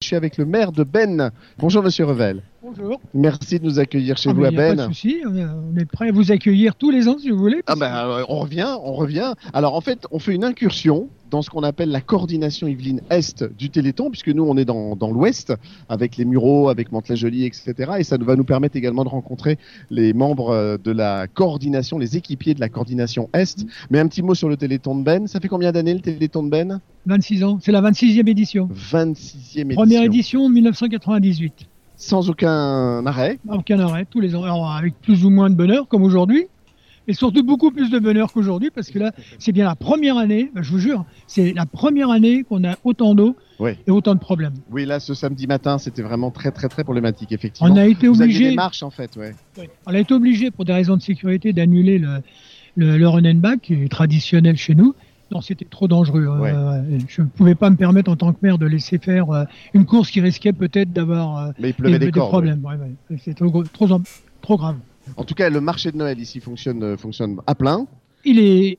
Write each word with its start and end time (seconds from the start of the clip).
Je 0.00 0.06
suis 0.08 0.16
avec 0.16 0.38
le 0.38 0.44
maire 0.44 0.72
de 0.72 0.84
Ben. 0.84 1.30
Bonjour 1.58 1.82
Monsieur 1.82 2.04
Revel. 2.04 2.42
Bonjour. 2.66 2.98
Merci 3.12 3.58
de 3.58 3.64
nous 3.64 3.78
accueillir 3.78 4.16
chez 4.16 4.30
Ah, 4.30 4.32
vous 4.32 4.44
à 4.44 4.48
a 4.48 4.52
Pas 4.52 4.70
de 4.72 4.76
Ben. 4.76 4.86
souci, 4.88 5.16
on 5.28 5.36
est- 5.36 5.44
on 5.44 5.76
est 5.76 5.84
prêt 5.84 6.08
à 6.08 6.12
vous 6.12 6.32
accueillir 6.32 6.74
tous 6.76 6.90
les 6.90 7.08
ans 7.08 7.18
si 7.18 7.28
vous 7.28 7.36
voulez. 7.36 7.60
Ah 7.66 7.74
ben, 7.76 7.92
euh, 7.94 8.22
on 8.30 8.38
revient, 8.38 8.74
on 8.82 8.94
revient. 8.94 9.34
Alors 9.52 9.74
en 9.74 9.82
fait, 9.82 10.06
on 10.10 10.18
fait 10.18 10.34
une 10.34 10.44
incursion 10.44 11.08
dans 11.30 11.42
ce 11.42 11.50
qu'on 11.50 11.62
appelle 11.62 11.90
la 11.90 12.00
coordination 12.00 12.66
Yvelines 12.66 13.02
Est 13.10 13.44
du 13.44 13.68
Téléthon, 13.68 14.08
puisque 14.10 14.28
nous 14.30 14.44
on 14.44 14.56
est 14.56 14.64
dans, 14.64 14.96
dans 14.96 15.10
l'Ouest, 15.10 15.52
avec 15.90 16.16
les 16.16 16.24
Mureaux, 16.24 16.70
avec 16.70 16.90
Mantes-la-Jolie, 16.90 17.44
etc. 17.44 17.74
Et 17.98 18.04
ça 18.04 18.16
va 18.18 18.34
nous 18.34 18.44
permettre 18.44 18.76
également 18.76 19.04
de 19.04 19.10
rencontrer 19.10 19.58
les 19.90 20.14
membres 20.14 20.50
euh, 20.50 20.78
de 20.82 20.90
la 20.90 21.26
coordination, 21.26 21.98
les 21.98 22.16
équipiers 22.16 22.54
de 22.54 22.60
la 22.60 22.70
coordination 22.70 23.28
Est. 23.34 23.66
Mais 23.90 23.98
un 23.98 24.08
petit 24.08 24.22
mot 24.22 24.34
sur 24.34 24.48
le 24.48 24.56
Téléthon 24.56 24.96
de 24.96 25.02
Ben. 25.04 25.26
Ça 25.26 25.38
fait 25.38 25.48
combien 25.48 25.70
d'années 25.70 25.92
le 25.94 26.00
Téléthon 26.00 26.42
de 26.42 26.48
Ben? 26.48 26.80
Que 27.04 27.10
26 27.10 27.44
ans, 27.44 27.58
c'est 27.60 27.72
la 27.72 27.82
26e 27.82 28.26
édition. 28.28 28.68
26e 28.72 29.60
édition. 29.60 29.74
Première 29.74 30.02
édition 30.04 30.48
1998. 30.48 31.66
Sans 31.96 32.28
aucun 32.28 33.04
arrêt. 33.06 33.38
Aucun 33.48 33.78
arrêt, 33.78 34.06
tous 34.08 34.20
les 34.20 34.34
ans, 34.34 34.42
Alors, 34.42 34.70
avec 34.70 34.94
plus 35.00 35.24
ou 35.24 35.30
moins 35.30 35.50
de 35.50 35.54
bonheur 35.54 35.88
comme 35.88 36.02
aujourd'hui. 36.02 36.46
Et 37.06 37.12
surtout 37.12 37.44
beaucoup 37.44 37.70
plus 37.70 37.90
de 37.90 37.98
bonheur 37.98 38.32
qu'aujourd'hui 38.32 38.70
parce 38.70 38.88
que 38.88 38.98
là, 38.98 39.12
c'est 39.38 39.52
bien 39.52 39.66
la 39.66 39.74
première 39.76 40.16
année, 40.16 40.50
ben, 40.54 40.62
je 40.62 40.70
vous 40.70 40.78
jure, 40.78 41.04
c'est 41.26 41.52
la 41.52 41.66
première 41.66 42.08
année 42.08 42.44
qu'on 42.44 42.64
a 42.64 42.76
autant 42.82 43.14
d'eau 43.14 43.36
et 43.86 43.90
autant 43.90 44.14
de 44.14 44.20
problèmes. 44.20 44.54
Oui, 44.70 44.86
là, 44.86 45.00
ce 45.00 45.12
samedi 45.12 45.46
matin, 45.46 45.76
c'était 45.76 46.00
vraiment 46.00 46.30
très, 46.30 46.50
très, 46.50 46.68
très 46.68 46.82
problématique, 46.82 47.30
effectivement. 47.32 47.70
On 47.70 47.76
a 47.76 47.86
été 47.86 48.08
obligé, 48.08 48.48
des 48.50 48.54
marches, 48.54 48.82
en 48.82 48.88
fait, 48.88 49.16
ouais. 49.18 49.34
On 49.86 49.92
a 49.92 49.98
été 49.98 50.14
obligé, 50.14 50.50
pour 50.50 50.64
des 50.64 50.72
raisons 50.72 50.96
de 50.96 51.02
sécurité, 51.02 51.52
d'annuler 51.52 51.98
le, 51.98 52.22
le, 52.74 52.96
le 52.96 53.08
run 53.08 53.26
and 53.30 53.34
back, 53.34 53.60
qui 53.60 53.74
est 53.74 53.88
traditionnel 53.90 54.56
chez 54.56 54.74
nous. 54.74 54.94
Non, 55.30 55.40
c'était 55.40 55.64
trop 55.64 55.88
dangereux. 55.88 56.26
Ouais. 56.26 56.52
Euh, 56.52 56.98
je 57.08 57.22
ne 57.22 57.26
pouvais 57.26 57.54
pas 57.54 57.70
me 57.70 57.76
permettre, 57.76 58.10
en 58.10 58.16
tant 58.16 58.32
que 58.32 58.38
maire, 58.42 58.58
de 58.58 58.66
laisser 58.66 58.98
faire 58.98 59.30
euh, 59.30 59.44
une 59.72 59.86
course 59.86 60.10
qui 60.10 60.20
risquait 60.20 60.52
peut-être 60.52 60.92
d'avoir 60.92 61.48
euh, 61.48 61.52
des, 61.58 61.72
problèmes. 62.12 62.64
Ouais, 62.64 62.76
ouais. 62.76 63.16
C'est 63.24 63.34
trop, 63.34 63.62
trop, 63.64 63.88
trop 64.42 64.56
grave. 64.56 64.76
En 65.16 65.24
tout 65.24 65.34
cas, 65.34 65.50
le 65.50 65.60
marché 65.60 65.92
de 65.92 65.96
Noël 65.96 66.18
ici 66.18 66.40
fonctionne, 66.40 66.82
euh, 66.82 66.96
fonctionne 66.96 67.38
à 67.46 67.54
plein. 67.54 67.86
Il 68.24 68.38
est. 68.38 68.78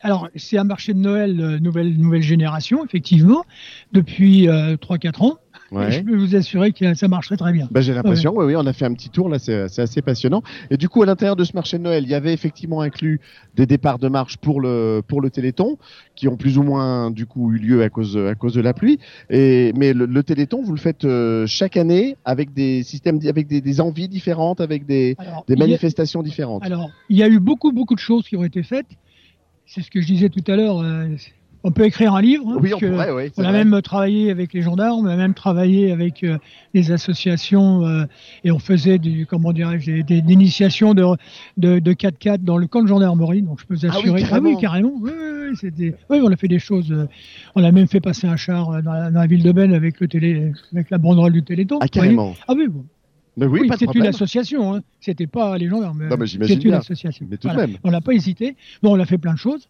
Alors, 0.00 0.28
c'est 0.36 0.58
un 0.58 0.64
marché 0.64 0.94
de 0.94 0.98
Noël 0.98 1.58
nouvelle, 1.60 1.96
nouvelle 1.96 2.22
génération, 2.22 2.84
effectivement, 2.84 3.44
depuis 3.92 4.48
euh, 4.48 4.76
3-4 4.76 5.22
ans. 5.22 5.38
Je 5.72 6.00
peux 6.00 6.14
vous 6.16 6.36
assurer 6.36 6.72
que 6.72 6.94
ça 6.94 7.08
marcherait 7.08 7.36
très 7.36 7.52
bien. 7.52 7.68
Ben, 7.70 7.80
J'ai 7.80 7.94
l'impression, 7.94 8.32
oui, 8.36 8.44
oui, 8.44 8.54
on 8.56 8.64
a 8.66 8.72
fait 8.72 8.84
un 8.84 8.92
petit 8.94 9.10
tour, 9.10 9.28
là, 9.28 9.38
c'est 9.40 9.78
assez 9.80 10.02
passionnant. 10.02 10.42
Et 10.70 10.76
du 10.76 10.88
coup, 10.88 11.02
à 11.02 11.06
l'intérieur 11.06 11.34
de 11.36 11.42
ce 11.42 11.52
marché 11.54 11.78
de 11.78 11.82
Noël, 11.82 12.04
il 12.04 12.10
y 12.10 12.14
avait 12.14 12.32
effectivement 12.32 12.80
inclus 12.80 13.20
des 13.56 13.66
départs 13.66 13.98
de 13.98 14.08
marche 14.08 14.36
pour 14.36 14.60
le, 14.60 15.00
pour 15.06 15.20
le 15.20 15.30
Téléthon, 15.30 15.76
qui 16.14 16.28
ont 16.28 16.36
plus 16.36 16.58
ou 16.58 16.62
moins, 16.62 17.10
du 17.10 17.26
coup, 17.26 17.52
eu 17.52 17.58
lieu 17.58 17.82
à 17.82 17.88
cause, 17.90 18.16
à 18.16 18.34
cause 18.36 18.54
de 18.54 18.60
la 18.60 18.72
pluie. 18.72 18.98
Et, 19.30 19.72
mais 19.76 19.92
le, 19.94 20.06
le 20.06 20.22
Téléthon, 20.22 20.62
vous 20.62 20.72
le 20.72 20.78
faites 20.80 21.04
euh, 21.04 21.44
chaque 21.46 21.76
année 21.76 22.16
avec 22.24 22.52
des 22.52 22.82
systèmes, 22.84 23.18
avec 23.26 23.46
des, 23.48 23.60
des 23.60 23.80
envies 23.80 24.08
différentes, 24.08 24.60
avec 24.60 24.86
des, 24.86 25.16
Alors, 25.18 25.44
des 25.48 25.54
il 25.54 25.58
y 25.58 25.62
a- 25.62 25.66
manifestations 25.66 26.22
différentes. 26.22 26.62
Alors, 26.64 26.90
il 27.08 27.16
y 27.16 27.22
a 27.24 27.28
eu 27.28 27.40
beaucoup, 27.40 27.72
beaucoup 27.72 27.94
de 27.94 28.00
choses 28.00 28.28
qui 28.28 28.36
ont 28.36 28.44
été 28.44 28.62
faites. 28.62 28.86
C'est 29.66 29.80
ce 29.80 29.90
que 29.90 30.00
je 30.00 30.06
disais 30.06 30.28
tout 30.28 30.44
à 30.46 30.56
l'heure. 30.56 30.78
euh, 30.80 31.08
on 31.64 31.70
peut 31.72 31.84
écrire 31.84 32.14
un 32.14 32.20
livre. 32.20 32.44
hein, 32.48 32.58
oui, 32.60 32.72
on 32.74 32.78
pourrait, 32.78 33.10
oui. 33.10 33.32
on 33.36 33.42
a 33.42 33.50
vrai. 33.50 33.64
même 33.64 33.82
travaillé 33.82 34.30
avec 34.30 34.52
les 34.52 34.62
gendarmes, 34.62 35.06
on 35.06 35.08
a 35.08 35.16
même 35.16 35.34
travaillé 35.34 35.90
avec 35.90 36.22
euh, 36.22 36.38
les 36.74 36.92
associations 36.92 37.84
euh, 37.86 38.04
et 38.44 38.50
on 38.52 38.58
faisait 38.58 38.98
du, 38.98 39.26
comment 39.26 39.52
dirais-je, 39.52 40.02
des, 40.02 40.18
initiations 40.28 40.92
de, 40.94 41.04
de, 41.56 41.78
de 41.78 41.92
4x4 41.92 42.38
dans 42.44 42.58
le 42.58 42.66
camp 42.66 42.82
de 42.82 42.88
gendarmerie. 42.88 43.42
Donc 43.42 43.60
je 43.60 43.66
peux 43.66 43.74
vous 43.74 43.86
Ah 43.86 43.94
oui, 43.96 44.00
assurer. 44.02 44.20
carrément. 44.22 44.48
oui, 44.50 44.56
carrément. 44.60 44.92
Oui, 45.02 46.20
on 46.22 46.30
a 46.32 46.36
fait 46.36 46.48
des 46.48 46.58
choses. 46.58 46.92
euh, 46.92 47.06
on 47.54 47.64
a 47.64 47.72
même 47.72 47.88
fait 47.88 48.00
passer 48.00 48.26
un 48.26 48.36
char 48.36 48.82
dans 48.82 48.92
la, 48.92 49.10
dans 49.10 49.20
la 49.20 49.26
ville 49.26 49.42
de 49.42 49.52
Ben 49.52 49.72
avec, 49.72 50.00
le 50.00 50.08
télé, 50.08 50.52
avec 50.72 50.90
la 50.90 50.98
banderole 50.98 51.32
du 51.32 51.42
Téléthon. 51.42 51.78
Ah, 51.80 51.88
carrément. 51.88 52.34
Ah 52.46 52.52
oui, 52.56 52.68
bon. 52.68 52.84
Mais 53.36 53.46
oui, 53.46 53.60
Oui, 53.62 53.70
c'est 53.78 53.92
une 53.94 54.06
association, 54.06 54.74
hein. 54.76 54.80
c'était 55.00 55.26
pas 55.26 55.58
les 55.58 55.68
gendarmes. 55.68 56.06
Non, 56.08 56.16
mais 56.16 56.26
j'imagine 56.26 56.60
c'est 56.60 56.68
une 56.68 56.74
association. 56.74 57.26
Mais 57.28 57.36
tout 57.36 57.48
de 57.48 57.52
Voilà. 57.52 57.66
même. 57.68 57.76
On 57.82 57.90
n'a 57.90 58.00
pas 58.00 58.12
hésité. 58.12 58.54
Bon, 58.80 58.96
on 58.96 59.00
a 59.00 59.06
fait 59.06 59.18
plein 59.18 59.32
de 59.34 59.38
choses. 59.38 59.68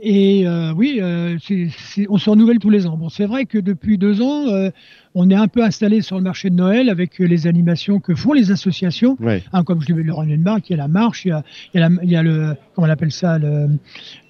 Et 0.00 0.46
euh, 0.46 0.72
oui, 0.74 0.98
euh, 1.00 1.36
c'est- 1.42 1.68
c'est- 1.78 2.06
on 2.10 2.18
se 2.18 2.28
renouvelle 2.28 2.58
tous 2.58 2.68
les 2.70 2.86
ans. 2.86 2.96
Bon, 2.98 3.08
c'est 3.08 3.24
vrai 3.24 3.46
que 3.46 3.58
depuis 3.58 3.96
deux 3.96 4.20
ans, 4.20 4.46
euh, 4.48 4.70
on 5.14 5.30
est 5.30 5.34
un 5.34 5.48
peu 5.48 5.62
installé 5.64 6.02
sur 6.02 6.16
le 6.16 6.22
marché 6.22 6.50
de 6.50 6.54
Noël 6.54 6.90
avec 6.90 7.18
euh, 7.20 7.24
les 7.24 7.46
animations 7.46 7.98
que 7.98 8.14
font 8.14 8.34
les 8.34 8.50
associations. 8.50 9.16
Ouais. 9.20 9.42
Hein, 9.54 9.64
comme 9.64 9.80
je 9.80 9.86
disais, 9.86 10.02
le 10.02 10.36
Bark, 10.36 10.68
il 10.68 10.72
y 10.72 10.74
a 10.74 10.76
la 10.76 10.88
marche, 10.88 11.24
il 11.24 11.28
y 11.28 11.32
a, 11.32 11.42
il 11.72 11.80
y 11.80 11.82
a 11.82 11.88
la- 11.88 12.02
il 12.02 12.10
y 12.10 12.16
a 12.16 12.22
le, 12.22 12.54
comment 12.74 12.86
on 12.86 12.90
appelle 12.90 13.12
ça, 13.12 13.38
le, 13.38 13.68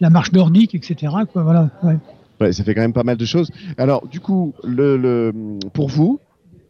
la 0.01 0.11
marche 0.11 0.31
nordique, 0.33 0.75
etc. 0.75 1.13
Quoi, 1.33 1.43
voilà, 1.43 1.71
ouais. 1.83 1.97
Ouais, 2.41 2.53
ça 2.53 2.63
fait 2.65 2.75
quand 2.75 2.83
même 2.83 2.93
pas 2.93 3.03
mal 3.03 3.17
de 3.17 3.25
choses. 3.25 3.51
Alors, 3.79 4.07
du 4.07 4.21
coup, 4.21 4.53
le, 4.63 4.97
le, 4.97 5.33
pour 5.73 5.89
vous, 5.89 6.21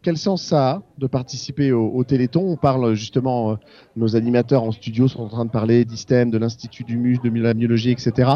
quel 0.06 0.16
sens 0.16 0.40
ça 0.40 0.70
a 0.70 0.82
de 0.98 1.08
participer 1.08 1.72
au, 1.72 2.04
Téléthon? 2.04 2.40
On 2.48 2.56
parle 2.56 2.94
justement, 2.94 3.50
euh, 3.50 3.54
nos 3.96 4.14
animateurs 4.14 4.62
en 4.62 4.70
studio 4.70 5.08
sont 5.08 5.22
en 5.22 5.28
train 5.28 5.44
de 5.44 5.50
parler 5.50 5.84
d'ISTEM, 5.84 6.30
de 6.30 6.38
l'Institut 6.38 6.84
du 6.84 6.96
MUS, 6.96 7.18
de 7.24 7.40
la 7.40 7.54
biologie, 7.54 7.90
etc. 7.90 8.34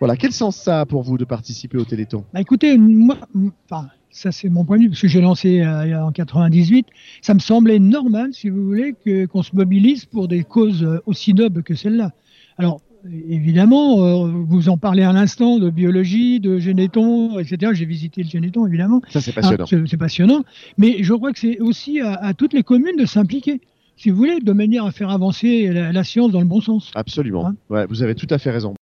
Voilà, 0.00 0.16
quel 0.16 0.32
sens 0.32 0.56
ça 0.56 0.80
a 0.80 0.86
pour 0.86 1.04
vous 1.04 1.16
de 1.16 1.24
participer 1.24 1.78
au 1.78 1.84
Téléthon? 1.84 2.24
Bah, 2.34 2.40
écoutez, 2.40 2.76
moi, 2.76 3.16
ça 4.10 4.32
c'est 4.32 4.48
mon 4.48 4.64
point 4.64 4.76
de 4.76 4.82
vue, 4.82 4.88
parce 4.88 5.02
que 5.02 5.06
j'ai 5.06 5.20
lancé 5.20 5.60
euh, 5.60 6.04
en 6.04 6.10
98, 6.10 6.88
ça 7.22 7.32
me 7.32 7.38
semblait 7.38 7.78
normal, 7.78 8.30
si 8.34 8.48
vous 8.48 8.64
voulez, 8.64 8.96
qu'on 9.28 9.44
se 9.44 9.54
mobilise 9.54 10.06
pour 10.06 10.26
des 10.26 10.42
causes 10.42 10.82
euh, 10.82 11.00
aussi 11.06 11.32
nobles 11.32 11.62
que 11.62 11.76
celle-là. 11.76 12.10
Alors, 12.58 12.80
euh, 12.90 12.93
évidemment, 13.28 14.04
euh, 14.04 14.30
vous 14.48 14.68
en 14.68 14.76
parlez 14.78 15.02
à 15.02 15.12
l'instant 15.12 15.58
de 15.58 15.70
biologie, 15.70 16.40
de 16.40 16.58
généton, 16.58 17.38
etc. 17.38 17.72
J'ai 17.74 17.84
visité 17.84 18.22
le 18.22 18.28
généton, 18.28 18.66
évidemment. 18.66 19.00
Ça, 19.10 19.20
c'est 19.20 19.32
passionnant. 19.32 19.64
Ah, 19.64 19.66
c'est 19.68 19.88
c'est 19.88 19.96
passionnant. 19.96 20.44
Mais 20.78 21.02
je 21.02 21.12
crois 21.14 21.32
que 21.32 21.38
c'est 21.38 21.60
aussi 21.60 22.00
à, 22.00 22.14
à 22.14 22.34
toutes 22.34 22.52
les 22.52 22.62
communes 22.62 22.96
de 22.96 23.06
s'impliquer, 23.06 23.60
si 23.96 24.10
vous 24.10 24.16
voulez, 24.16 24.40
de 24.40 24.52
manière 24.52 24.84
à 24.84 24.90
faire 24.92 25.10
avancer 25.10 25.68
la, 25.72 25.92
la 25.92 26.04
science 26.04 26.32
dans 26.32 26.40
le 26.40 26.46
bon 26.46 26.60
sens. 26.60 26.90
Absolument. 26.94 27.46
Hein 27.48 27.56
Ouais, 27.70 27.86
vous 27.88 28.02
avez 28.02 28.14
tout 28.14 28.28
à 28.30 28.38
fait 28.38 28.50
raison. 28.50 28.74